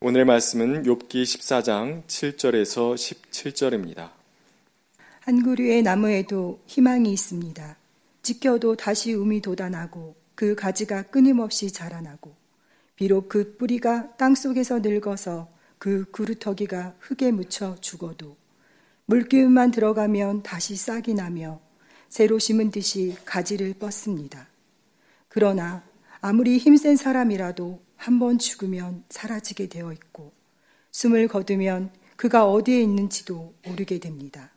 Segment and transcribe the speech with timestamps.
[0.00, 4.10] 오늘 말씀은 욥기 14장 7절에서 17절입니다.
[5.18, 7.76] 한 그루의 나무에도 희망이 있습니다.
[8.22, 12.32] 지켜도 다시 um이 돋아나고 그 가지가 끊임없이 자라나고
[12.94, 15.48] 비록 그 뿌리가 땅 속에서 늙어서
[15.78, 18.36] 그 그루터기가 흙에 묻혀 죽어도
[19.06, 21.58] 물기운만 들어가면 다시 싹이 나며
[22.08, 24.46] 새로 심은 듯이 가지를 뻗습니다.
[25.28, 25.82] 그러나
[26.20, 30.32] 아무리 힘센 사람이라도 한 번 죽으면 사라지게 되어 있고
[30.92, 34.50] 숨을 거두면 그가 어디에 있는지도 모르게 됩니다.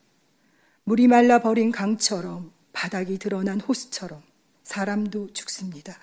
[0.86, 4.22] 물이 말라 버린 강처럼 바닥이 드러난 호수처럼
[4.63, 5.99] 사람도 죽습니다.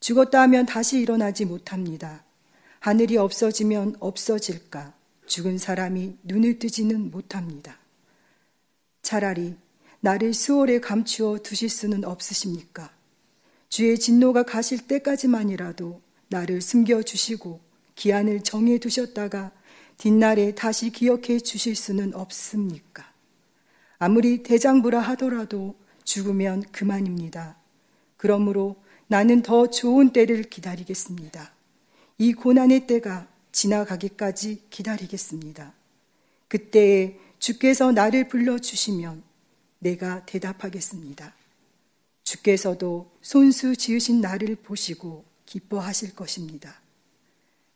[0.00, 2.24] 죽었다 하면 다시 일어나지 못합니다.
[2.80, 4.94] 하늘이 없어지면 없어질까
[5.26, 7.78] 죽은 사람이 눈을 뜨지는 못합니다.
[9.02, 9.54] 차라리
[10.00, 12.90] 나를 수월에 감추어 두실 수는 없으십니까?
[13.68, 17.60] 주의 진노가 가실 때까지만이라도 나를 숨겨주시고
[17.94, 19.50] 기한을 정해 두셨다가
[19.96, 23.12] 뒷날에 다시 기억해 주실 수는 없습니까?
[23.98, 27.56] 아무리 대장부라 하더라도 죽으면 그만입니다.
[28.16, 28.76] 그러므로
[29.08, 31.52] 나는 더 좋은 때를 기다리겠습니다.
[32.18, 35.72] 이 고난의 때가 지나가기까지 기다리겠습니다.
[36.46, 39.22] 그때에 주께서 나를 불러주시면
[39.80, 41.34] 내가 대답하겠습니다.
[42.24, 46.80] 주께서도 손수 지으신 나를 보시고 기뻐하실 것입니다.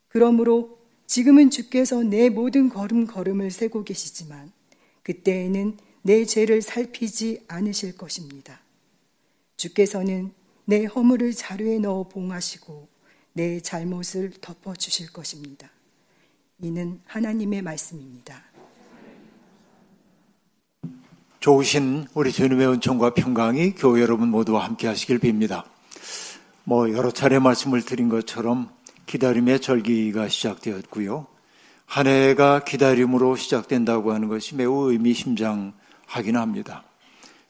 [0.09, 4.53] 그러므로 지금은 주께서 내 모든 걸음 걸음을 세고 계시지만
[5.03, 8.61] 그때에는 내 죄를 살피지 않으실 것입니다.
[9.57, 10.33] 주께서는
[10.65, 12.89] 내 허물을 자루에 넣어 봉하시고
[13.33, 15.71] 내 잘못을 덮어 주실 것입니다.
[16.61, 18.43] 이는 하나님의 말씀입니다.
[21.41, 25.72] 좋으신 우리 주님의 은총과 평강이 교회 여러분 모두와 함께 하시길 빕니다.
[26.65, 28.71] 뭐 여러 차례 말씀을 드린 것처럼
[29.07, 31.27] 기다림의 절기가 시작되었고요.
[31.87, 36.85] 한 해가 기다림으로 시작된다고 하는 것이 매우 의미심장하긴 합니다.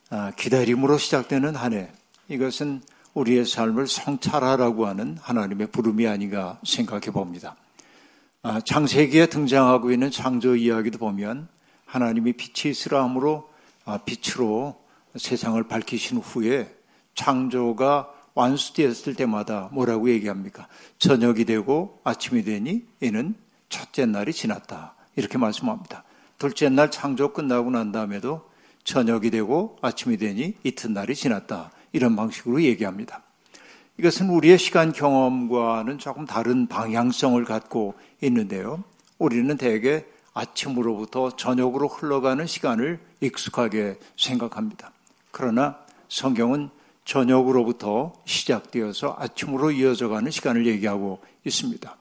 [0.09, 1.91] 아, 기다림으로 시작되는 한 해.
[2.27, 2.81] 이것은
[3.13, 7.55] 우리의 삶을 성찰하라고 하는 하나님의 부름이 아닌가 생각해 봅니다.
[8.41, 11.47] 아, 창세기에 등장하고 있는 창조 이야기도 보면
[11.85, 13.47] 하나님이 빛이 있으라 함으로
[13.85, 14.81] 아, 빛으로
[15.15, 16.75] 세상을 밝히신 후에
[17.13, 20.67] 창조가 완수되었을 때마다 뭐라고 얘기합니까?
[20.97, 23.35] 저녁이 되고 아침이 되니 이는
[23.69, 24.95] 첫째 날이 지났다.
[25.15, 26.03] 이렇게 말씀합니다.
[26.37, 28.49] 둘째 날 창조 끝나고 난 다음에도
[28.83, 31.71] 저녁이 되고 아침이 되니 이튿날이 지났다.
[31.91, 33.21] 이런 방식으로 얘기합니다.
[33.97, 38.83] 이것은 우리의 시간 경험과는 조금 다른 방향성을 갖고 있는데요.
[39.19, 44.91] 우리는 대개 아침으로부터 저녁으로 흘러가는 시간을 익숙하게 생각합니다.
[45.31, 45.77] 그러나
[46.09, 46.69] 성경은
[47.05, 51.97] 저녁으로부터 시작되어서 아침으로 이어져 가는 시간을 얘기하고 있습니다.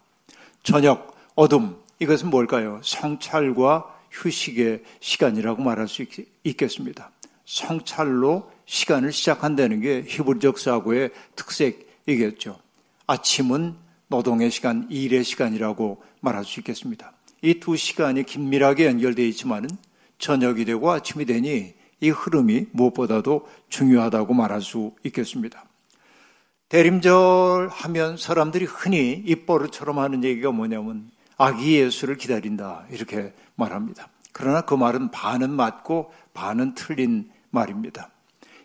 [0.63, 2.81] 저녁, 어둠, 이것은 뭘까요?
[2.83, 7.11] 성찰과 휴식의 시간이라고 말할 수 있, 겠습니다
[7.45, 12.59] 성찰로 시간을 시작한다는 게 히브리적 사고의 특색이겠죠.
[13.07, 13.75] 아침은
[14.09, 17.13] 노동의 시간, 일의 시간이라고 말할 수 있겠습니다.
[17.43, 19.69] 이 두 시간이 긴밀하게 연결되어 있지만은
[20.19, 25.65] 저녁이 되고 아침이 되니 이 흐름이 무엇보다도 중요하다고 말할 수 있겠습니다.
[26.69, 34.09] 대림절 하면 사람들이 흔히 입버릇처럼 하는 얘기가 뭐냐면 아기 예수를 기다린다 이렇게 말합니다.
[34.33, 38.11] 그러나 그 말은 반은 맞고 반은 틀린 말입니다.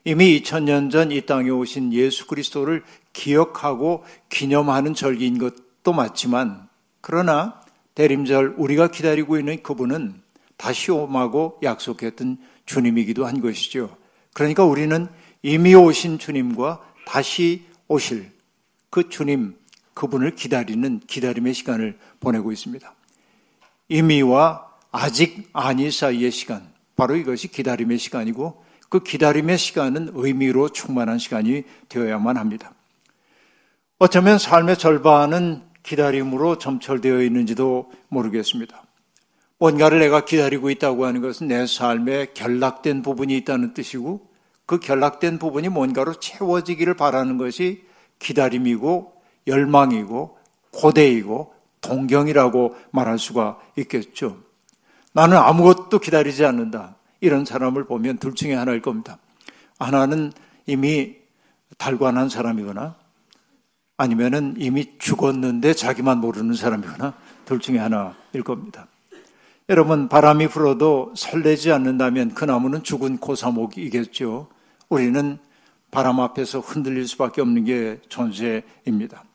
[0.04, 2.84] 이미 2000년 전 이 땅에 오신 예수 그리스도를
[3.14, 6.68] 기억하고 기념하는 절기인 것도 맞지만
[7.02, 7.62] 그러나
[7.94, 10.22] 대림절 우리가 기다리고 있는 그분은
[10.56, 13.98] 다시 오마고 약속했던 주님이기도 한 것이죠.
[14.34, 15.08] 그러니까 우리는
[15.42, 18.32] 이미 오신 주님과 다시 오실
[18.92, 19.56] 그 주님,
[19.96, 22.94] 그분을 기다리는 기다림의 시간을 보내고 있습니다.
[23.90, 31.64] 이미와 아직 아니 사이의 시간, 바로 이것이 기다림의 시간이고 그 기다림의 시간은 의미로 충만한 시간이
[31.90, 32.74] 되어야만 합니다.
[34.00, 38.84] 어쩌면 삶의 절반은 기다림으로 점철되어 있는지도 모르겠습니다.
[39.60, 44.28] 뭔가를 내가 기다리고 있다고 하는 것은 내 삶에 결락된 부분이 있다는 뜻이고
[44.66, 47.84] 그 결락된 부분이 뭔가로 채워지기를 바라는 것이
[48.20, 49.14] 기다림이고
[49.48, 50.38] 열망이고
[50.74, 54.38] 고대이고 동경이라고 말할 수가 있겠죠.
[55.14, 56.96] 나는 아무것도 기다리지 않는다.
[57.22, 59.18] 이런 사람을 보면 둘 중에 하나일 겁니다.
[59.80, 60.32] 하나는
[60.66, 61.16] 이미
[61.78, 62.96] 달관한 사람이거나
[63.96, 67.14] 아니면은 이미 죽었는데 자기만 모르는 사람이거나
[67.46, 68.88] 둘 중에 하나일 겁니다.
[69.70, 74.48] 여러분, 바람이 불어도 설레지 않는다면 그 나무는 죽은 고사목이겠죠.
[74.88, 75.40] 우리는
[75.92, 79.26] 바람 앞에서 흔들릴 수밖에 없는 게 존재입니다.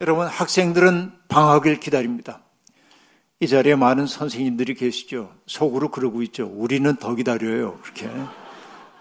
[0.00, 2.40] 여러분, 학생들은 방학을 기다립니다.
[3.38, 5.30] 이 자리에 많은 선생님들이 계시죠.
[5.44, 6.46] 속으로 그러고 있죠.
[6.46, 7.78] 우리는 더 기다려요.
[7.82, 8.08] 그렇게.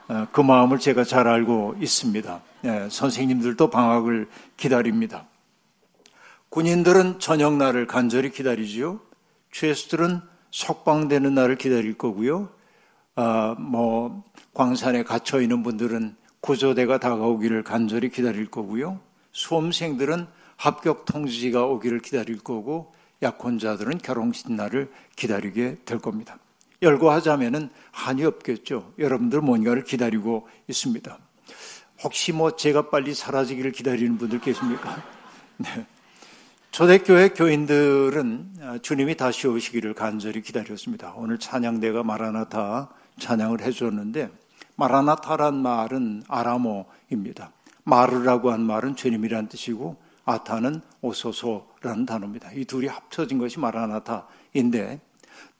[0.09, 2.41] 어, 그 마음을 제가 잘 알고 있습니다.
[2.65, 4.27] 예, 선생님들도 방학을
[4.57, 5.25] 기다립니다.
[6.49, 8.99] 군인들은 저녁날을 간절히 기다리지요.
[9.53, 10.21] 죄수들은
[10.51, 12.49] 석방되는 날을 기다릴 거고요.
[13.15, 14.23] 아, 뭐
[14.53, 18.99] 광산에 갇혀 있는 분들은 구조대가 다가오기를 간절히 기다릴 거고요.
[19.31, 26.37] 수험생들은 합격 통지가 오기를 기다릴 거고 약혼자들은 결혼식 날을 기다리게 될 겁니다.
[26.81, 28.93] 열거하자면은 한이 없겠죠.
[28.97, 31.17] 여러분들 뭔가를 기다리고 있습니다.
[32.03, 35.03] 혹시 뭐 제가 빨리 사라지기를 기다리는 분들 계십니까?
[35.57, 35.85] 네.
[36.71, 41.13] 초대교회 교인들은 주님이 다시 오시기를 간절히 기다렸습니다.
[41.15, 42.89] 오늘 찬양대가 마라나타
[43.19, 44.29] 찬양을 해주었는데
[44.75, 47.51] 마라나타란 말은 아람어입니다.
[47.83, 52.51] 마르라고 한 말은 주님이란 뜻이고 아타는 오소소라는 단어입니다.
[52.53, 55.01] 이 둘이 합쳐진 것이 마라나타인데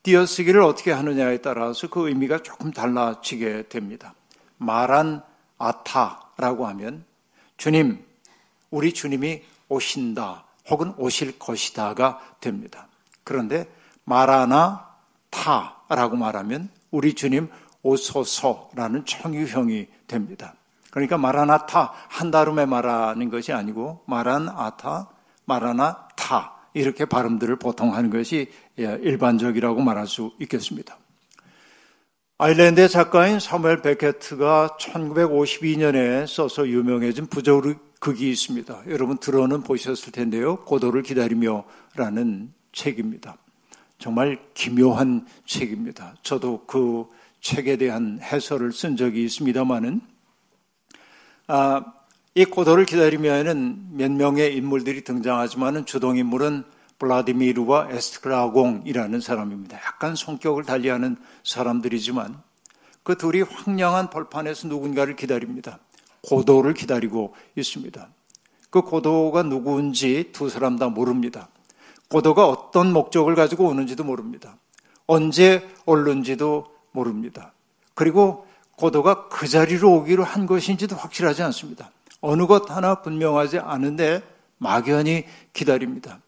[0.04, 4.14] 띄어쓰기를 어떻게 하느냐에 따라서 그 의미가 조금 달라지게 됩니다.
[4.58, 5.24] 마란
[5.58, 7.04] 아타라고 하면
[7.58, 8.06] 주님,
[8.70, 12.88] 우리 주님이 오신다 혹은 오실 것이다가 됩니다.
[13.24, 13.68] 그런데
[14.04, 14.88] 마라나
[15.30, 17.50] 타라고 말하면 우리 주님
[17.82, 20.54] 오소서라는 청유형이 됩니다.
[20.92, 25.08] 그러니까 마라나타 한 다름에 말하는 것이 아니고 마란아타,
[25.46, 30.98] 마라나타 이렇게 발음들을 보통 하는 것이 일반적이라고 말할 수 있겠습니다.
[32.38, 37.62] 아일랜드 작가인 사무엘 베케트가 1952년에 써서 유명해진 부조
[38.00, 38.84] 극이 있습니다.
[38.88, 40.58] 여러분 들어는 보셨을 텐데요.
[40.64, 43.38] 고도를 기다리며라는 책입니다.
[43.98, 46.16] 정말 기묘한 책입니다.
[46.24, 47.08] 저도 그
[47.42, 50.02] 책에 대한 해설을 쓴 적이 있습니다만은
[51.48, 51.84] 아,
[52.36, 56.64] 이 고도를 기다리면은 몇 명의 인물들이 등장하지만은 주동 인물은
[57.00, 59.78] 블라디미르와 에스트라공이라는 사람입니다.
[59.78, 62.42] 약간 성격을 달리하는 사람들이지만
[63.04, 65.80] 그 둘이 황량한 벌판에서 누군가를 기다립니다.
[66.24, 68.10] 고도를 기다리고 있습니다.
[68.70, 71.50] 그 고도가 누구인지 두 사람 다 모릅니다.
[72.10, 74.58] 고도가 어떤 목적을 가지고 오는지도 모릅니다.
[75.08, 77.54] 언제 올는지도 모릅니다.
[77.94, 81.92] 그리고 고도가 그 자리로 오기로 한 것인지도 확실하지 않습니다.
[82.22, 84.22] 어느 것 하나 분명하지 않은데
[84.58, 86.20] 막연히 기다립니다.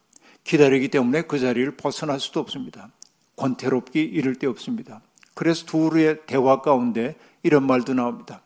[0.43, 2.89] 기다리기 때문에 그 자리를 벗어날 수도 없습니다.
[3.35, 5.01] 권태롭기 이를 데 없습니다.
[5.33, 8.41] 그래서 둘의 대화 가운데 이런 말도 나옵니다.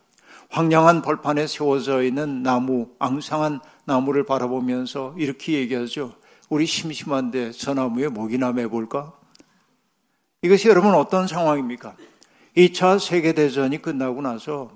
[0.50, 6.14] 황량한 벌판에 세워져 있는 나무, 앙상한 나무를 바라보면서 이렇게 얘기하죠.
[6.50, 9.14] 우리 심심한데 저 나무에 목이나 매볼까?
[10.42, 11.96] 이것이 여러분 어떤 상황입니까?
[12.56, 14.72] 2차 세계대전이 끝나고 나서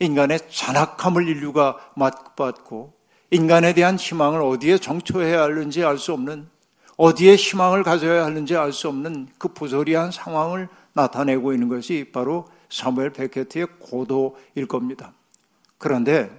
[0.00, 2.92] 인간의 잔악함을 인류가 맞받고
[3.30, 6.48] 인간에 대한 희망을 어디에 정초해야 하는지 알 수 없는
[6.96, 13.12] 어디에 희망을 가져야 하는지 알 수 없는 그 부조리한 상황을 나타내고 있는 것이 바로 사무엘
[13.12, 15.12] 베케트의 고도일 겁니다.
[15.78, 16.30] 그런데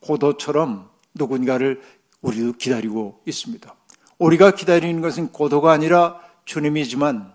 [0.00, 1.80] 고도처럼 누군가를
[2.20, 3.74] 우리도 기다리고 있습니다.
[4.18, 7.32] 우리가 기다리는 것은 고도가 아니라 주님이지만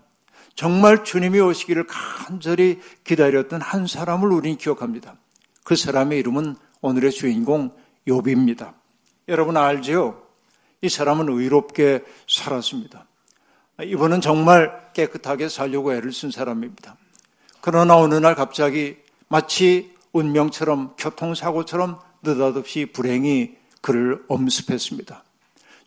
[0.54, 5.16] 정말 주님이 오시기를 간절히 기다렸던 한 사람을 우리는 기억합니다.
[5.64, 7.74] 그 사람의 이름은 오늘의 주인공
[8.06, 8.74] 욥입니다.
[9.28, 10.22] 여러분 알지요?
[10.82, 13.06] 이 사람은 의롭게 살았습니다.
[13.82, 16.96] 이분은 정말 깨끗하게 살려고 애를 쓴 사람입니다.
[17.66, 18.96] 그러나 어느 날 갑자기
[19.26, 25.24] 마치 운명처럼 교통사고처럼 느닷없이 불행이 그를 엄습했습니다.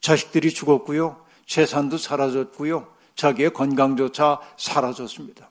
[0.01, 1.21] 자식들이 죽었고요.
[1.45, 2.85] 재산도 사라졌고요.
[3.15, 5.49] 자기의 건강조차 사라졌습니다.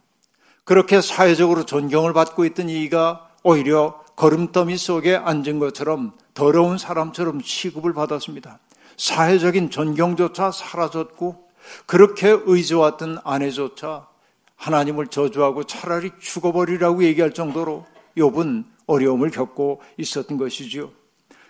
[0.65, 8.59] 그렇게 사회적으로 존경을 받고 있던 이가 오히려 걸음더미 속에 앉은 것처럼 더러운 사람처럼 취급을 받았습니다.
[8.99, 11.49] 사회적인 존경조차 사라졌고
[11.87, 14.08] 그렇게 의지왔던 아내조차
[14.59, 17.87] 하나님을 저주하고 차라리 죽어버리라고 얘기할 정도로
[18.17, 20.91] 욥은 어려움을 겪고 있었던 것이지요.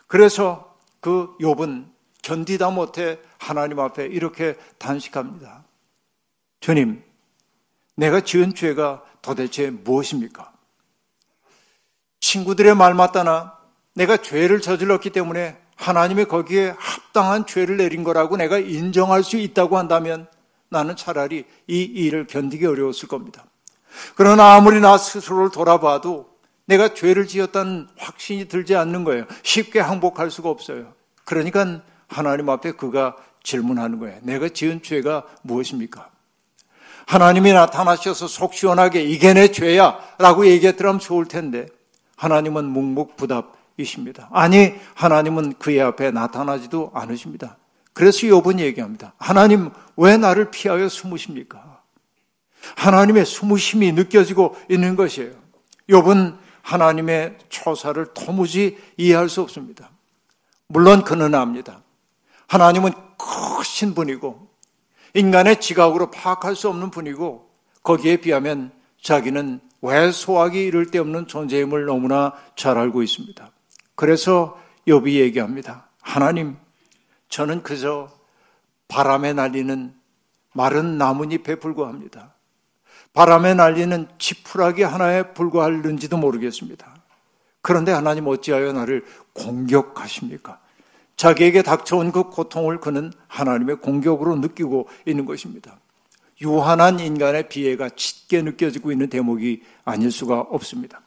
[0.07, 1.87] 그래서 그 욥은
[2.23, 5.65] 견디다 못해 하나님 앞에 이렇게 단식합니다.
[6.61, 7.03] 주님,
[7.97, 10.53] 내가 지은 죄가 도대체 무엇입니까?
[12.21, 13.57] 친구들의 말 맞다나
[13.95, 20.29] 내가 죄를 저질렀기 때문에 하나님의 거기에 합당한 죄를 내린 거라고 내가 인정할 수 있다고 한다면
[20.71, 23.45] 나는 차라리 이 일을 견디기 어려웠을 겁니다.
[24.15, 26.29] 그러나 아무리 나 스스로를 돌아봐도
[26.67, 29.25] 내가 죄를 지었다는 확신이 들지 않는 거예요.
[29.43, 30.93] 쉽게 항복할 수가 없어요.
[31.25, 34.19] 그러니까 하나님 앞에 그가 질문하는 거예요.
[34.23, 36.11] 내가 지은 죄가 무엇입니까?
[37.07, 41.67] 하나님이 나타나셔서 속 시원하게 이게 내 죄야 라고 얘기했더라면 좋을 텐데
[42.17, 44.29] 하나님은 묵묵부답이십니다.
[44.31, 47.57] 아니 하나님은 그의 앞에 나타나지도 않으십니다.
[47.99, 49.13] 그래서 욥은 얘기합니다.
[49.19, 51.83] 하나님 왜 나를 피하여 숨으십니까?
[52.77, 55.33] 하나님의 숨으심이 느껴지고 있는 것이에요.
[55.91, 59.91] 욥은 하나님의 초사를 도무지 이해할 수 없습니다.
[60.69, 61.83] 물론 그는 압니다.
[62.47, 64.49] 하나님은 크신 분이고
[65.15, 67.51] 인간의 지각으로 파악할 수 없는 분이고
[67.83, 68.71] 거기에 비하면
[69.03, 73.51] 자기는 왜 소화기 이를 데 없는 존재임을 너무나 잘 알고 있습니다.
[73.97, 75.89] 그래서 욥이 얘기합니다.
[76.01, 76.59] 하나님,
[77.29, 78.11] 저는 그저
[78.89, 79.95] 바람에 날리는
[80.53, 82.35] 마른 나뭇잎에 불과합니다.
[83.13, 86.97] 바람에 날리는 지푸라기 하나에 불과할는지도 모르겠습니다.
[87.61, 89.05] 그런데 하나님 어찌하여 나를
[89.35, 90.61] 공격하십니까?
[91.17, 95.79] 자기에게 닥쳐온 그 고통을 그는 하나님의 공격으로 느끼고 있는 것입니다.
[96.41, 101.03] 유한한 인간의 비애가 짙게 느껴지고 있는 대목이 아닐 수가 없습니다.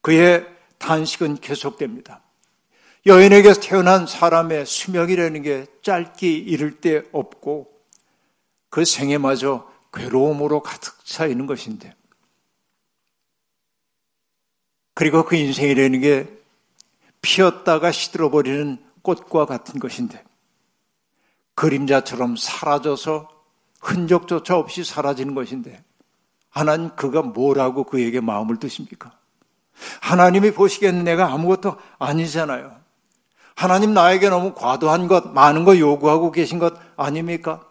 [0.00, 0.46] 그의
[0.78, 2.22] 단식은 계속됩니다.
[3.06, 7.70] 여인에게서 태어난 사람의 수명이라는 게 짧기 이를 데 없고
[8.68, 11.94] 그 생애마저 괴로움으로 가득 차 있는 것인데
[14.94, 16.26] 그리고 그 인생이라는 게
[17.22, 20.24] 피었다가 시들어버리는 꽃과 같은 것인데
[21.54, 23.28] 그림자처럼 사라져서
[23.80, 25.84] 흔적조차 없이 사라지는 것인데
[26.50, 29.16] 하나님 그가 뭐라고 그에게 마음을 드십니까?
[30.00, 32.85] 하나님이 보시기에는 내가 아무것도 아니잖아요.
[33.56, 37.66] 하나님 나에게 너무 과도한 것, 많은 것 요구하고 계신 것 아닙니까?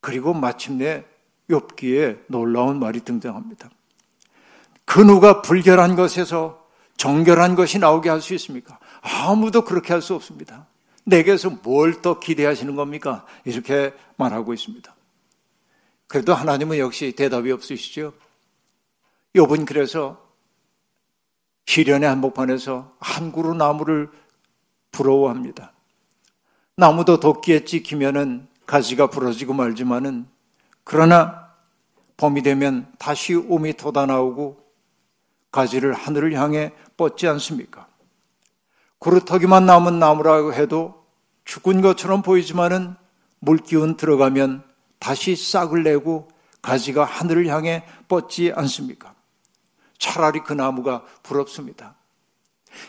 [0.00, 1.04] 그리고 마침내
[1.50, 3.70] 욥기에 놀라운 말이 등장합니다.
[4.84, 6.64] 그 누가 불결한 것에서
[6.96, 8.78] 정결한 것이 나오게 할 수 있습니까?
[9.00, 10.66] 아무도 그렇게 할 수 없습니다.
[11.04, 13.24] 내게서 뭘 더 기대하시는 겁니까?
[13.44, 14.94] 이렇게 말하고 있습니다.
[16.06, 18.12] 그래도 하나님은 역시 대답이 없으시죠.
[19.34, 20.22] 욥은 그래서
[21.66, 24.10] 시련의 한복판에서 한 그루 나무를
[24.96, 25.72] 부러워합니다.
[26.76, 30.26] 나무도 도끼에 찍히면은 가지가 부러지고 말지만은
[30.84, 31.52] 그러나
[32.16, 34.64] 봄이 되면 다시 옴이 돋아나오고
[35.52, 37.86] 가지를 하늘을 향해 뻗지 않습니까?
[38.98, 41.04] 구루터기만 남은 나무라고 해도
[41.44, 42.96] 죽은 것처럼 보이지만은
[43.38, 44.64] 물기운 들어가면
[44.98, 46.28] 다시 싹을 내고
[46.62, 49.14] 가지가 하늘을 향해 뻗지 않습니까?
[49.98, 51.95] 차라리 그 나무가 부럽습니다.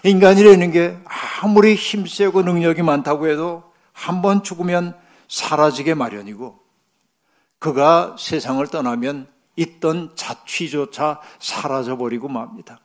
[0.03, 0.97] 인간이라는 게
[1.41, 3.63] 아무리 힘세고 능력이 많다고 해도
[3.93, 4.95] 한 번 죽으면
[5.27, 6.59] 사라지게 마련이고
[7.59, 12.79] 그가 세상을 떠나면 있던 자취조차 사라져버리고 맙니다.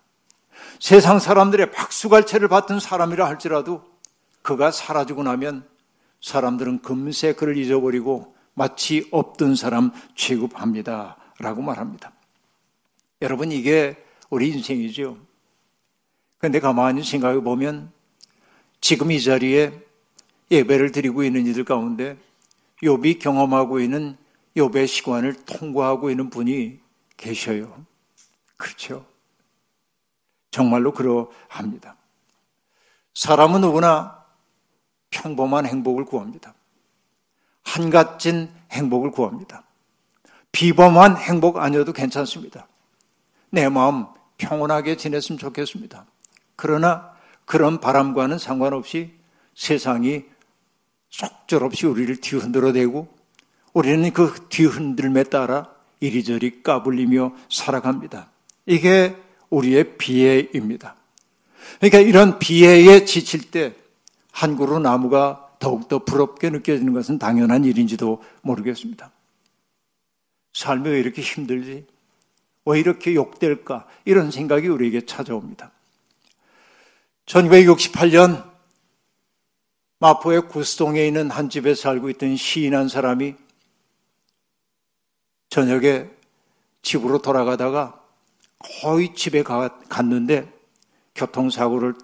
[0.81, 3.85] 세상 사람들의 박수갈채를 받던 사람이라 할지라도
[4.41, 5.69] 그가 사라지고 나면
[6.23, 11.17] 사람들은 금세 그를 잊어버리고 마치 없던 사람 취급합니다.
[11.39, 12.13] 라고 말합니다.
[13.21, 13.97] 여러분, 이게
[14.31, 15.17] 우리 인생이죠.
[16.43, 17.93] 그런데 가만히 생각해 보면
[18.81, 19.81] 지금 이 자리에
[20.51, 22.17] 예배를 드리고 있는 이들 가운데
[22.83, 24.17] 욥이 경험하고 있는
[24.57, 26.81] 욥의 시간을 통과하고 있는 분이
[27.17, 27.87] 계셔요.
[28.57, 29.07] 그렇죠.
[30.51, 31.95] 정말로 그러합니다.
[33.15, 34.25] 사람은 누구나
[35.11, 36.55] 평범한 행복을 구합니다.
[37.63, 39.63] 한갓진 행복을 구합니다.
[40.51, 42.67] 비범한 행복 아니어도 괜찮습니다.
[43.51, 44.07] 내 마음
[44.39, 46.05] 평온하게 지냈으면 좋겠습니다.
[46.63, 47.11] 그러나
[47.45, 49.11] 그런 바람과는 상관없이
[49.55, 50.23] 세상이
[51.11, 53.09] 속절없이 우리를 뒤흔들어대고
[53.73, 58.31] 우리는 그 뒤흔들매 따라 이리저리 까불리며 살아갑니다.
[58.67, 59.17] 이게
[59.51, 60.95] 우리의 비애입니다.
[61.81, 63.83] 그러니까 이런 비애에 지칠 때
[64.31, 69.11] 한 그루 나무가 더욱더 부럽게 느껴지는 것은 당연한 일인지도 모르겠습니다.
[70.55, 71.87] 삶이 왜 이렇게 힘들지?
[72.65, 73.89] 왜 이렇게 욕될까?
[74.05, 75.72] 이런 생각이 우리에게 찾아옵니다.
[77.33, 78.53] 1968년
[80.01, 83.37] 마포의 구스동에 있는 한 집에 살고 있던 시인 한 사람이
[85.49, 86.11] 저녁에
[86.83, 88.05] 집으로 돌아가다가
[88.59, 90.53] 거의 집에 갔는데
[91.15, 91.95] 교통사고를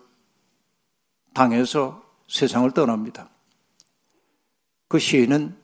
[1.34, 3.28] 당해서 세상을 떠납니다.
[4.88, 5.56] 그 시인은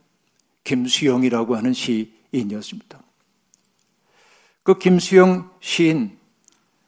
[0.64, 3.02] 김수영이라고 하는 시인이었습니다.
[4.62, 6.18] 그 김수영 시인,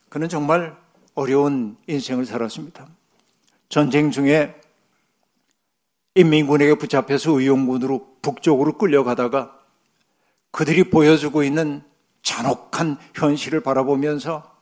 [0.09, 0.86] 그는 정말
[1.17, 2.87] 어려운 인생을 살았습니다.
[3.69, 4.53] 전쟁 중에
[6.13, 9.59] 인민군에게 붙잡혀서 의용군으로 북쪽으로 끌려가다가
[10.51, 11.81] 그들이 보여주고 있는
[12.21, 14.55] 잔혹한 현실을 바라보면서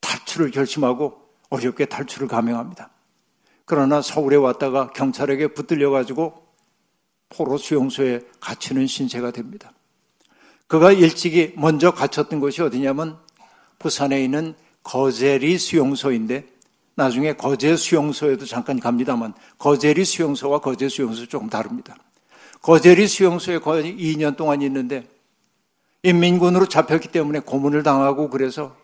[0.00, 2.90] 탈출을 결심하고 어렵게 탈출을 감행합니다.
[3.64, 6.48] 그러나 서울에 왔다가 경찰에게 붙들려 가지고
[7.28, 9.72] 포로 수용소에 갇히는 신세가 됩니다.
[10.66, 13.18] 그가 일찍이 먼저 갇혔던 곳이 어디냐면
[13.78, 16.46] 부산에 있는 거제리 수용소인데
[16.94, 21.96] 나중에 거제 수용소에도 잠깐 갑니다만 거제리 수용소와 거제 수용소 조금 다릅니다.
[22.62, 25.06] 거제리 수용소에 거의 2년 동안 있는데
[26.04, 28.76] 인민군으로 잡혔기 때문에 고문을 당하고 그래서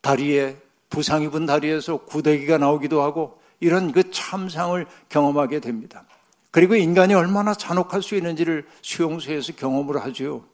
[0.00, 0.56] 다리에
[0.88, 6.04] 부상 입은 다리에서 구데기가 나오기도 하고 이런 그 참상을 경험하게 됩니다.
[6.50, 10.44] 그리고 인간이 얼마나 잔혹할 수 있는지를 수용소에서 경험을 하죠.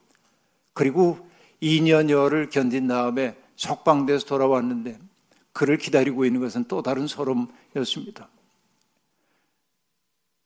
[0.73, 1.19] 그리고
[1.61, 4.97] 2년여를 견딘 다음에 석방돼서 돌아왔는데
[5.51, 8.29] 그를 기다리고 있는 것은 또 다른 소름이었습니다.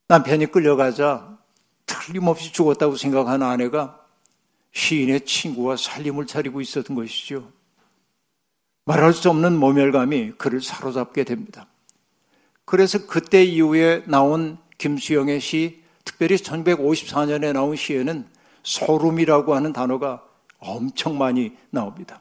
[0.08, 1.38] 남편이 끌려가자
[1.86, 4.04] 틀림없이 죽었다고 생각하는 아내가
[4.72, 7.52] 시인의 친구와 살림을 차리고 있었던 것이죠.
[8.86, 11.68] 말할 수 없는 모멸감이 그를 사로잡게 됩니다.
[12.66, 18.28] 그래서 그때 이후에 나온 김수영의 시, 특별히 1954년에 나온 시에는
[18.64, 20.24] 소름이라고 하는 단어가
[20.58, 22.20] 엄청 많이 나옵니다.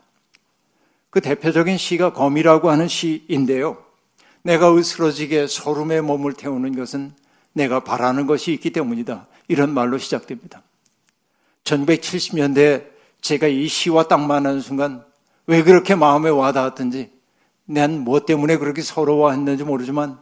[1.12, 3.76] 그 대표적인 시가 검이라고 하는 시인데요.
[4.40, 7.12] 내가 으스러지게 소름에 몸을 태우는 것은
[7.52, 9.26] 내가 바라는 것이 있기 때문이다.
[9.46, 10.62] 이런 말로 시작됩니다.
[11.64, 12.86] 1970년대
[13.20, 15.04] 제가 이 시와 딱 만나는 순간
[15.46, 17.10] 왜 그렇게 마음에 와닿았든지
[17.66, 20.18] 난 뭐 때문에 그렇게 서러워했는지 모르지만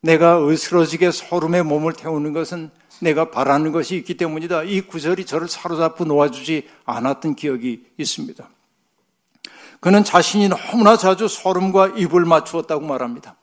[0.00, 4.64] 내가 으스러지게 소름에 몸을 태우는 것은 내가 바라는 것이 있기 때문이다.
[4.64, 8.50] 이 구절이 저를 사로잡고 놓아주지 않았던 기억이 있습니다.
[9.80, 13.36] 그는 자신이 너무나 자주 소름과 입을 맞추었다고 말합니다.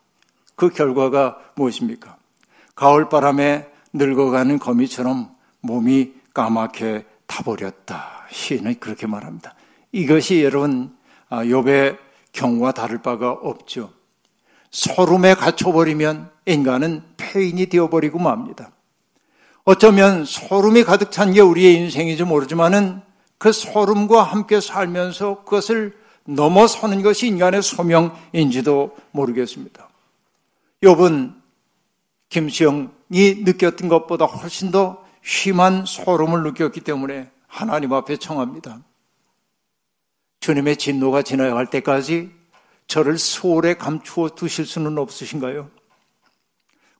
[0.55, 2.17] 그 결과가 무엇입니까?
[2.75, 5.29] 가을바람에 늙어가는 거미처럼
[5.61, 8.27] 몸이 까맣게 타버렸다.
[8.31, 9.55] 시인은 그렇게 말합니다.
[9.91, 10.95] 이것이 여러분
[11.31, 11.97] 욥의 아,
[12.33, 13.91] 경우와 다를 바가 없죠.
[14.69, 18.69] 소름에 갇혀버리면 인간은 폐인이 되어버리고 맙니다.
[19.63, 23.01] 어쩌면 소름이 가득 찬 게 우리의 인생인지 모르지만은
[23.37, 25.96] 그 소름과 함께 살면서 그것을
[26.27, 29.89] 넘어서는 것이 인간의 소명인지도 모르겠습니다.
[30.83, 31.35] 욥은
[32.29, 32.89] 김수영이
[33.43, 38.81] 느꼈던 것보다 훨씬 더 심한 소름을 느꼈기 때문에 하나님 앞에 청합니다.
[40.41, 42.31] 주님의 진노가 지나갈 때까지
[42.87, 45.69] 저를 수월에 감추어 두실 수는 없으신가요?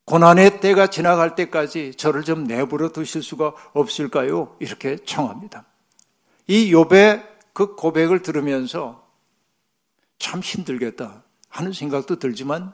[0.06, 4.56] 고난의 때가 지나갈 때까지 저를 좀 내버려 두실 수가 없을까요?
[4.60, 5.65] 이렇게 청합니다.
[6.47, 9.07] 이 욥의 그 고백을 들으면서
[10.19, 12.73] 참 힘들겠다 하는 생각도 들지만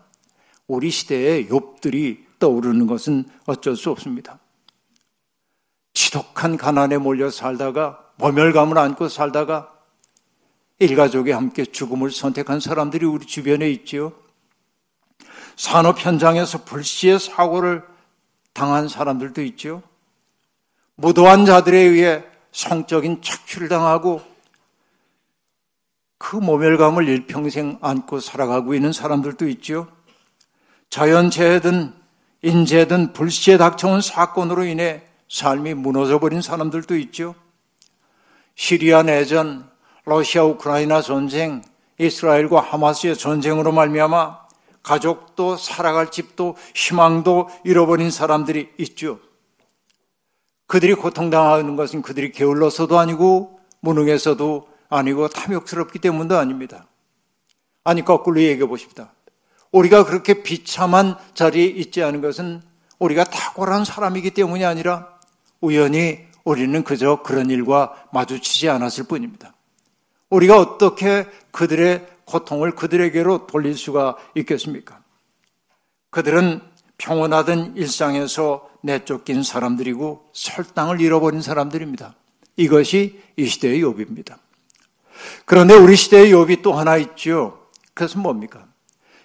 [0.67, 4.39] 우리 시대의 욥들이 떠오르는 것은 어쩔 수 없습니다.
[5.93, 9.73] 지독한 가난에 몰려 살다가 모멸감을 안고 살다가
[10.79, 14.13] 일가족이 함께 죽음을 선택한 사람들이 우리 주변에 있지요.
[15.55, 17.83] 산업 현장에서 불시의 사고를
[18.53, 19.83] 당한 사람들도 있죠.
[20.95, 24.21] 무도한 자들에 의해 성적인 착취를 당하고
[26.23, 29.87] 그 모멸감을 일평생 안고 살아가고 있는 사람들도 있죠.
[30.89, 31.93] 자연재해든
[32.41, 37.35] 인재든 불시에 닥쳐온 사건으로 인해 삶이 무너져버린 사람들도 있죠.
[38.55, 39.69] 시리아 내전,
[40.05, 41.61] 러시아 우크라이나 전쟁,
[41.99, 44.43] 이스라엘과 하마스의 전쟁으로 말미암아
[44.81, 49.19] 가족도 살아갈 집도 희망도 잃어버린 사람들이 있죠.
[50.67, 56.87] 그들이 고통당하는 것은 그들이 게을러서도 아니고 무능해서도 아니고 탐욕스럽기 때문도 아닙니다.
[57.83, 59.11] 아니 거꾸로 얘기해 보십니다.
[59.71, 62.61] 우리가 그렇게 비참한 자리에 있지 않은 것은
[62.99, 65.19] 우리가 탁월한 사람이기 때문이 아니라
[65.61, 69.53] 우연히 우리는 그저 그런 일과 마주치지 않았을 뿐입니다.
[70.29, 75.01] 우리가 어떻게 그들의 고통을 그들에게로 돌릴 수가 있겠습니까?
[76.11, 76.61] 그들은
[76.97, 82.15] 평온하던 일상에서 내쫓긴 사람들이고 설당을 잃어버린 사람들입니다.
[82.57, 84.37] 이것이 이 시대의 욥입니다.
[85.45, 87.67] 그런데 우리 시대의 욥이 또 하나 있죠.
[87.93, 88.65] 그것은 뭡니까?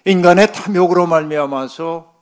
[0.05, 2.13] 인간의 탐욕으로 말미암아서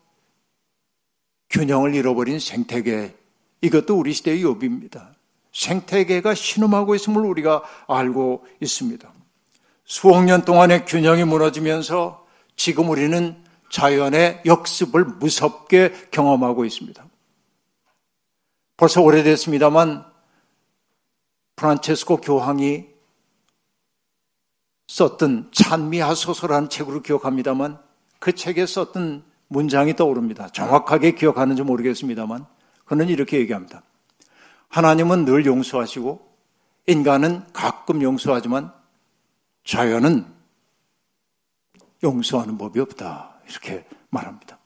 [1.49, 3.15] 균형을 잃어버린 생태계.
[3.61, 5.09] 이것도 우리 시대의 욥입니다.
[5.53, 9.11] 생태계가 신음하고 있음을 우리가 알고 있습니다.
[9.85, 17.05] 수억 년 동안의 균형이 무너지면서 지금 우리는 자연의 역습을 무섭게 경험하고 있습니다.
[18.75, 20.05] 벌써 오래됐습니다만
[21.55, 22.85] 프란체스코 교황이
[24.87, 27.79] 썼던 찬미하소서라는 책으로 기억합니다만
[28.19, 30.49] 그 책에 썼던 문장이 떠오릅니다.
[30.49, 32.45] 정확하게 기억하는지 모르겠습니다만
[32.85, 33.83] 그는 이렇게 얘기합니다.
[34.69, 36.27] 하나님은 늘 용서하시고
[36.87, 38.73] 인간은 가끔 용서하지만
[39.65, 40.25] 자연은
[42.03, 43.35] 용서하는 법이 없다.
[43.49, 44.57] 이렇게 말합니다.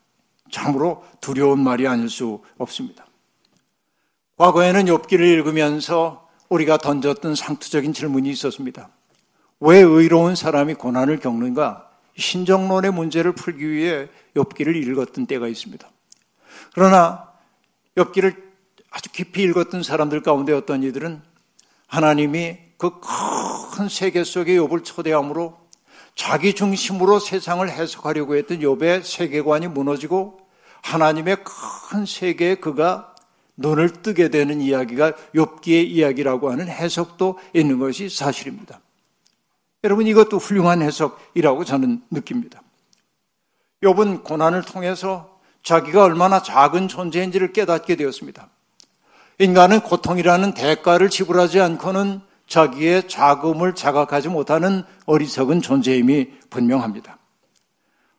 [0.52, 3.06] 참으로 두려운 말이 아닐 수 없습니다.
[4.38, 8.90] 과거에는 욥기를 읽으면서 우리가 던졌던 상투적인 질문이 있었습니다.
[9.62, 11.90] 왜 의로운 사람이 고난을 겪는가?
[12.18, 15.90] 신정론의 문제를 풀기 위해 욥기를 읽었던 때가 있습니다.
[16.74, 17.30] 그러나
[17.96, 18.52] 엽기를
[18.92, 21.22] 아주 깊이 읽었던 사람들 가운데 어떤 이들은
[21.88, 22.92] 하나님이 그
[23.72, 25.58] 큰 세계 속에 욥을 초대함으로
[26.14, 30.40] 자기 중심으로 세상을 해석하려고 했던 욥의 세계관이 무너지고
[30.84, 31.38] 하나님의
[31.90, 33.16] 큰 세계에 그가
[33.56, 38.82] 눈을 뜨게 되는 이야기가 욥기의 이야기라고 하는 해석도 있는 것이 사실입니다.
[39.84, 42.62] 여러분 이것도 훌륭한 해석이라고 저는 느낍니다.
[43.84, 48.50] 욥은 고난을 통해서 자기가 얼마나 작은 존재인지를 깨닫게 되었습니다.
[49.40, 57.18] 인간은 고통이라는 대가를 지불하지 않고는 자기의 자금을 자각하지 못하는 어리석은 존재임이 분명합니다.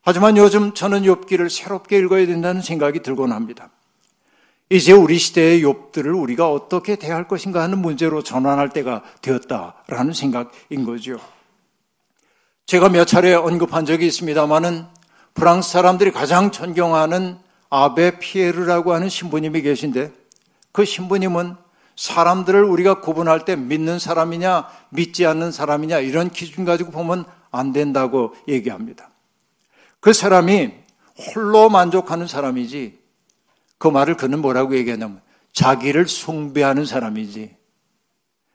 [0.00, 3.70] 하지만 요즘 저는 욥기를 새롭게 읽어야 된다는 생각이 들곤 합니다.
[4.68, 11.20] 이제 우리 시대의 욥들을 우리가 어떻게 대할 것인가 하는 문제로 전환할 때가 되었다라는 생각인 거죠.
[12.72, 14.86] 제가 몇 차례 언급한 적이 있습니다만은
[15.34, 17.36] 프랑스 사람들이 가장 존경하는
[17.68, 20.10] 아베 피에르라고 하는 신부님이 계신데
[20.72, 21.56] 그 신부님은
[21.96, 28.34] 사람들을 우리가 구분할 때 믿는 사람이냐 믿지 않는 사람이냐 이런 기준 가지고 보면 안 된다고
[28.48, 29.10] 얘기합니다.
[30.00, 30.72] 그 사람이
[31.34, 32.98] 홀로 만족하는 사람이지
[33.76, 35.20] 그 말을 그는 뭐라고 얘기하냐면
[35.52, 37.54] 자기를 숭배하는 사람이지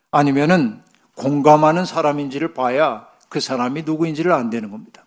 [0.10, 0.82] 아니면은
[1.14, 5.06] 공감하는 사람인지를 봐야 그 사람이 누구인지를 안 되는 겁니다.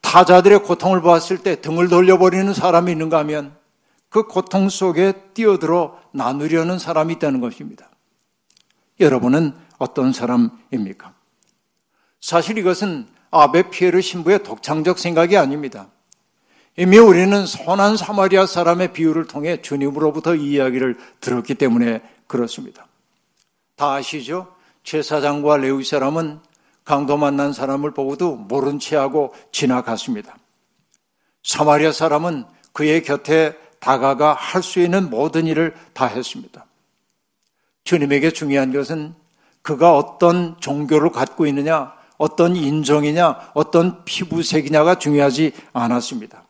[0.00, 3.56] 타자들의 고통을 보았을 때 등을 돌려버리는 사람이 있는가 하면
[4.08, 7.88] 그 고통 속에 뛰어들어 나누려는 사람이 있다는 것입니다.
[9.00, 11.14] 여러분은 어떤 사람입니까?
[12.20, 15.88] 사실 이것은 아베 피에르 신부의 독창적 생각이 아닙니다.
[16.76, 22.86] 이미 우리는 선한 사마리아 사람의 비유를 통해 주님으로부터 이 이야기를 들었기 때문에 그렇습니다.
[23.76, 24.54] 다 아시죠?
[24.84, 26.40] 제사장과 레위 사람은
[26.84, 30.36] 강도 만난 사람을 보고도 모른 체하고 지나갔습니다.
[31.42, 36.66] 사마리아 사람은 그의 곁에 다가가 할 수 있는 모든 일을 다 했습니다.
[37.84, 39.14] 주님에게 중요한 것은
[39.62, 46.44] 그가 어떤 종교를 갖고 있느냐, 어떤 인종이냐, 어떤 피부색이냐가 중요하지 않았습니다.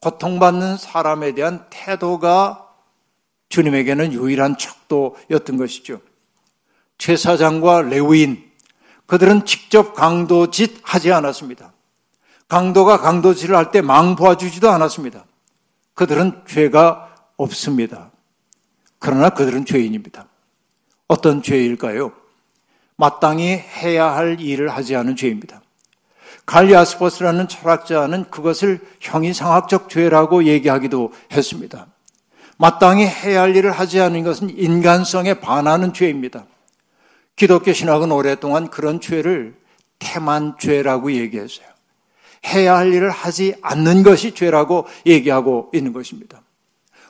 [0.00, 2.68] 고통받는 사람에 대한 태도가
[3.48, 6.00] 주님에게는 유일한 척도였던 것이죠.
[6.98, 8.51] 제사장과 레위인,
[9.12, 11.74] 그들은 직접 강도짓 하지 않았습니다.
[12.48, 15.26] 강도가 강도질을 할 때 망보아주지도 않았습니다.
[15.92, 18.10] 그들은 죄가 없습니다.
[18.98, 20.28] 그러나 그들은 죄인입니다.
[21.08, 22.12] 어떤 죄일까요?
[22.96, 25.60] 마땅히 해야 할 일을 하지 않은 죄입니다.
[26.46, 31.86] 갈리아스포스라는 철학자는 그것을 형이상학적 죄라고 얘기하기도 했습니다.
[32.56, 36.46] 마땅히 해야 할 일을 하지 않은 것은 인간성에 반하는 죄입니다.
[37.42, 39.56] 기독교 신학은 오랫동안 그런 죄를
[39.98, 41.66] 태만죄라고 얘기했어요.
[42.46, 46.40] 해야 할 일을 하지 않는 것이 죄라고 얘기하고 있는 것입니다.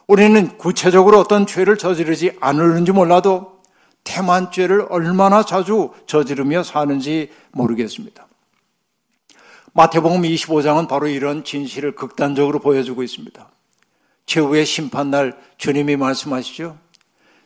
[0.07, 3.61] 우리는 구체적으로 어떤 죄를 저지르지 않을는지 몰라도
[4.05, 8.27] 태만죄를 얼마나 자주 저지르며 사는지 모르겠습니다.
[9.75, 13.51] 마태복음 25장은 바로 이런 진실을 극단적으로 보여주고 있습니다.
[14.25, 16.82] 최후의 심판날 주님이 말씀하시죠.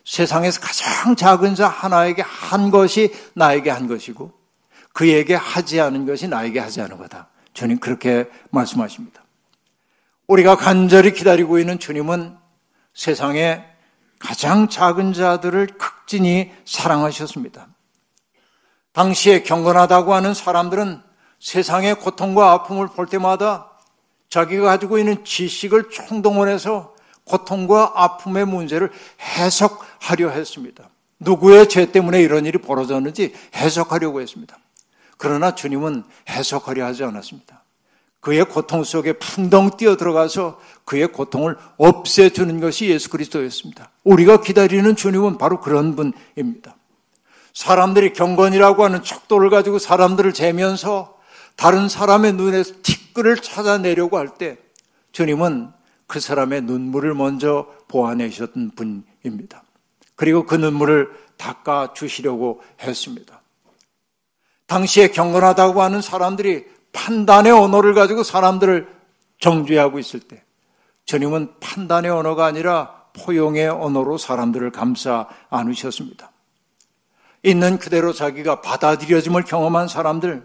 [0.07, 4.33] 세상에서 가장 작은 자 하나에게 한 것이 나에게 한 것이고
[4.93, 7.29] 그에게 하지 않은 것이 나에게 하지 않은 거다.
[7.53, 9.25] 주님 그렇게 말씀하십니다.
[10.29, 12.37] 우리가 간절히 기다리고 있는 주님은
[12.95, 13.65] 세상에
[14.19, 17.69] 가장 작은 자들을 극진히 사랑하셨습니다.
[18.93, 21.03] 당시에 경건하다고 하는 사람들은
[21.41, 23.73] 세상의 고통과 아픔을 볼 때마다
[24.31, 26.96] 자기가 가지고 있는 지식을 총동원해서
[27.27, 30.89] 고통과 아픔의 문제를 해석하려 했습니다.
[31.19, 34.57] 누구의 죄 때문에 이런 일이 벌어졌는지 해석하려고 했습니다.
[35.19, 37.63] 그러나 주님은 해석하려 하지 않았습니다.
[38.21, 43.91] 그의 고통 속에 풍덩 뛰어 들어가서 그의 고통을 없애주는 것이 예수 그리스도였습니다.
[44.05, 46.77] 우리가 기다리는 주님은 바로 그런 분입니다.
[47.55, 51.17] 사람들이 경건이라고 하는 척도를 가지고 사람들을 재면서
[51.57, 54.59] 다른 사람의 눈에서 티끌을 찾아내려고 할 때
[55.13, 55.71] 주님은
[56.07, 59.63] 그 사람의 눈물을 먼저 보아내셨던 분입니다.
[60.15, 63.41] 그리고 그 눈물을 닦아 주시려고 했습니다.
[64.67, 68.89] 당시에 경건하다고 하는 사람들이 판단의 언어를 가지고 사람들을
[69.39, 70.43] 정죄하고 있을 때
[71.05, 76.33] 주님은 판단의 언어가 아니라 포용의 언어로 사람들을 감싸 안으셨습니다.
[77.43, 80.45] 있는 그대로 자기가 받아들여짐을 경험한 사람들,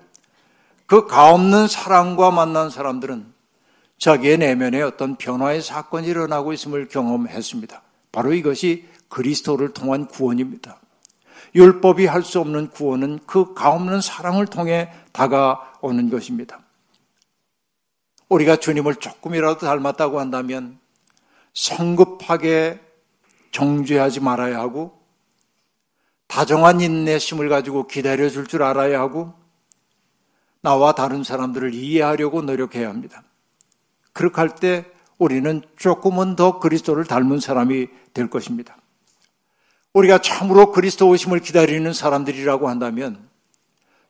[0.85, 3.33] 그 가없는 사랑과 만난 사람들은
[4.01, 7.83] 자기의 내면에 어떤 변화의 사건이 일어나고 있음을 경험했습니다.
[8.11, 10.79] 바로 이것이 그리스도를 통한 구원입니다.
[11.53, 16.59] 율법이 할 수 없는 구원은 그 가없는 사랑을 통해 다가오는 것입니다.
[18.27, 20.79] 우리가 주님을 조금이라도 닮았다고 한다면
[21.53, 22.79] 성급하게
[23.51, 24.99] 정죄하지 말아야 하고
[26.27, 29.33] 다정한 인내심을 가지고 기다려 줄 줄 알아야 하고
[30.61, 33.23] 나와 다른 사람들을 이해하려고 노력해야 합니다.
[34.13, 34.85] 그렇게 할 때
[35.17, 38.77] 우리는 조금은 더 그리스도를 닮은 사람이 될 것입니다.
[39.93, 43.29] 우리가 참으로 그리스도 오심을 기다리는 사람들이라고 한다면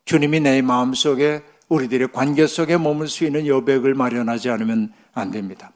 [0.06, 5.72] 주님이 내 마음 속에 우리들의 관계 속에 머물 수 있는 여백을 마련하지 않으면 안 됩니다.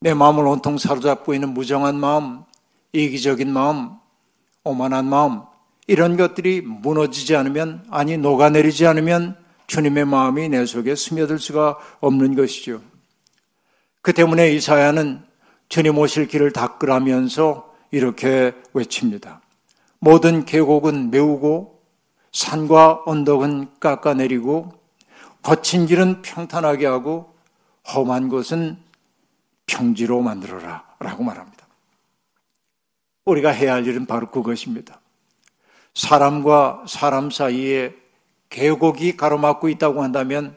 [0.00, 2.44] 내 마음을 온통 사로잡고 있는 무정한 마음,
[2.92, 3.90] 이기적인 마음,
[4.64, 5.42] 오만한 마음,
[5.86, 9.36] 이런 것들이 무너지지 않으면, 아니, 녹아내리지 않으면
[9.68, 12.82] 주님의 마음이 내 속에 스며들 수가 없는 것이죠.
[14.02, 15.22] 그 때문에 이사야는
[15.68, 19.42] 주님 오실 길을 닦으라면서 이렇게 외칩니다.
[20.00, 21.82] 모든 계곡은 메우고
[22.32, 24.72] 산과 언덕은 깎아내리고
[25.42, 27.34] 거친 길은 평탄하게 하고
[27.94, 28.78] 험한 곳은
[29.66, 31.66] 평지로 만들어라 라고 말합니다.
[33.26, 35.00] 우리가 해야 할 일은 바로 그것입니다.
[35.94, 37.94] 사람과 사람 사이에
[38.50, 40.56] 계곡이 가로막고 있다고 한다면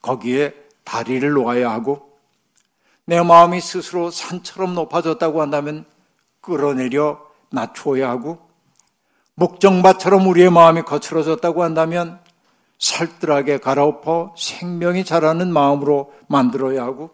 [0.00, 2.12] 거기에 다리를 놓아야 하고
[3.04, 5.84] 내 마음이 스스로 산처럼 높아졌다고 한다면
[6.40, 8.38] 끌어내려 낮추어야 하고
[9.34, 12.20] 목정밭처럼 우리의 마음이 거칠어졌다고 한다면
[12.78, 17.10] 살뜰하게 갈아엎어 생명이 자라는 마음으로 만들어야 하고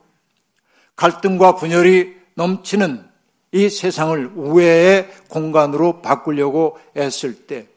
[0.97, 3.09] 갈등과 분열이 넘치는
[3.53, 7.69] 이 세상을 우애의 공간으로 바꾸려고 애쓸 때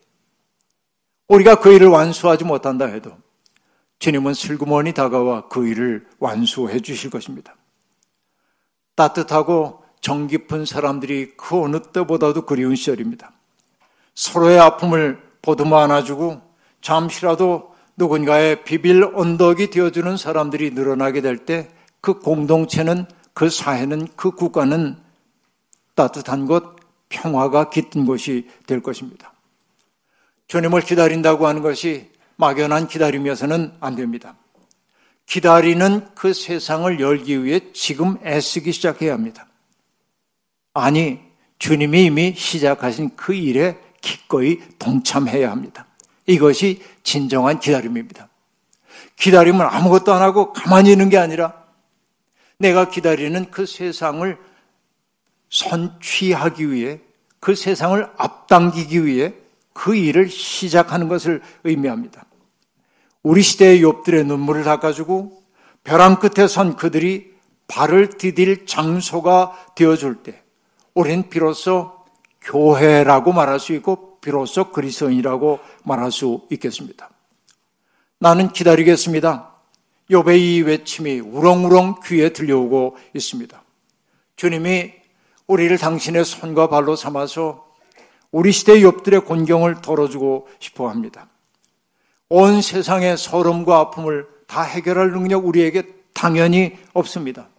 [1.32, 3.12] 우리가 그 일을 완수하지 못한다 해도
[4.00, 7.56] 주님은 슬그머니 다가와 그 일을 완수해 주실 것입니다.
[8.96, 13.32] 따뜻하고 정 깊은 사람들이 그 어느 때보다도 그리운 시절입니다.
[14.16, 16.42] 서로의 아픔을 보듬어 안아주고
[16.82, 21.70] 잠시라도 누군가의 비빌 언덕이 되어주는 사람들이 늘어나게 될 때
[22.02, 24.98] 그 공동체는 그 사회는 그 국가는
[25.96, 26.76] 따뜻한 곳,
[27.10, 29.31] 평화가 깃든 곳이 될 것입니다.
[30.52, 34.36] 주님을 기다린다고 하는 것이 막연한 기다림이어서는 안 됩니다.
[35.26, 39.48] 기다리는 그 세상을 열기 위해 지금 애쓰기 시작해야 합니다.
[40.74, 41.22] 아니,
[41.58, 45.88] 주님이 이미 시작하신 그 일에 기꺼이 동참해야 합니다.
[46.26, 48.28] 이것이 진정한 기다림입니다.
[49.16, 51.64] 기다림은 아무것도 안 하고 가만히 있는 게 아니라
[52.58, 54.38] 내가 기다리는 그 세상을
[55.50, 57.00] 선취하기 위해
[57.40, 59.34] 그 세상을 앞당기기 위해
[59.74, 62.26] 그 일을 시작하는 것을 의미합니다.
[63.24, 65.42] 우리 시대의 욥들의 눈물을 닦아주고
[65.84, 67.32] 벼랑 끝에 선 그들이
[67.68, 70.42] 발을 디딜 장소가 되어줄 때
[70.94, 71.94] 우린 비로소
[72.42, 77.10] 교회라고 말할 수 있고 비로소 그리스도인이라고 말할 수 있겠습니다.
[78.20, 79.52] 나는 기다리겠습니다.
[80.10, 83.64] 욥의 이 외침이 우렁우렁 귀에 들려오고 있습니다.
[84.36, 84.94] 주님이
[85.48, 87.71] 우리를 당신의 손과 발로 삼아서
[88.32, 91.28] 우리 시대의 욥들의 곤경을 덜어주고 싶어 합니다.
[92.30, 97.50] 온 세상의 서름과 아픔을 다 해결할 능력 우리에게 당연히 없습니다.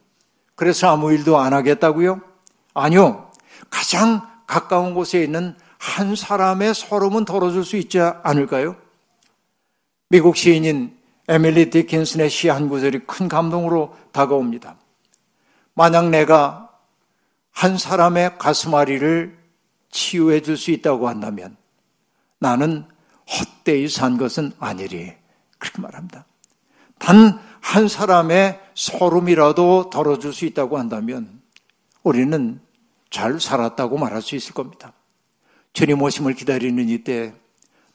[0.54, 2.20] 그래서 아무 일도 안 하겠다고요?
[2.74, 3.30] 아니요.
[3.70, 8.76] 가장 가까운 곳에 있는 한 사람의 서름은 덜어줄 수 있지 않을까요?
[10.08, 10.96] 미국 시인인
[11.28, 14.76] 에밀리 디킨슨의 시 한 구절이 큰 감동으로 다가옵니다.
[15.74, 16.70] 만약 내가
[17.50, 19.41] 한 사람의 가슴앓이를
[19.92, 21.56] 치유해 줄 수 있다고 한다면
[22.40, 22.84] 나는
[23.30, 25.12] 헛되이 산 것은 아니리.
[25.58, 26.26] 그렇게 말합니다.
[26.98, 31.40] 단 한 사람의 소름이라도 덜어줄 수 있다고 한다면
[32.02, 32.60] 우리는
[33.08, 34.92] 잘 살았다고 말할 수 있을 겁니다.
[35.72, 37.32] 주님 오심을 기다리는 이때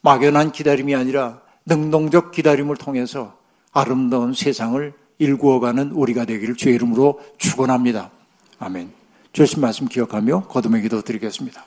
[0.00, 3.38] 막연한 기다림이 아니라 능동적 기다림을 통해서
[3.72, 8.10] 아름다운 세상을 일구어가는 우리가 되기를 주의 이름으로 축원합니다.
[8.58, 8.92] 아멘.
[9.32, 11.64] 주신 말씀 기억하며 거듭의 기도 드리겠습니다.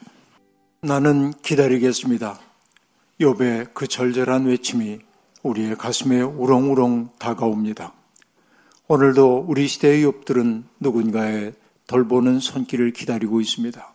[0.83, 2.39] 나는 기다리겠습니다.
[3.19, 4.97] 욥의 그 절절한 외침이
[5.43, 7.93] 우리의 가슴에 우렁우렁 다가옵니다.
[8.87, 11.53] 오늘도 우리 시대의 욥들은 누군가의
[11.85, 13.93] 돌보는 손길을 기다리고 있습니다.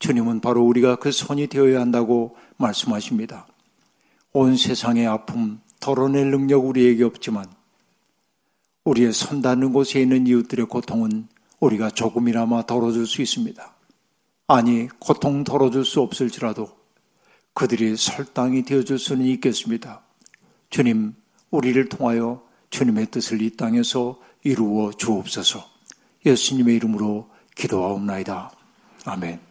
[0.00, 3.46] 주님은 바로 우리가 그 손이 되어야 한다고 말씀하십니다.
[4.32, 7.46] 온 세상의 아픔, 덜어낼 능력 우리에게 없지만
[8.82, 11.28] 우리의 손 닿는 곳에 있는 이웃들의 고통은
[11.60, 13.77] 우리가 조금이나마 덜어줄 수 있습니다.
[14.50, 16.70] 아니, 고통 덜어줄 수 없을지라도
[17.52, 20.00] 그들이 설당이 되어줄 수는 있겠습니다.
[20.70, 21.14] 주님,
[21.50, 25.62] 우리를 통하여 주님의 뜻을 이 땅에서 이루어 주옵소서.
[26.24, 28.50] 예수님의 이름으로 기도하옵나이다.
[29.04, 29.47] 아멘.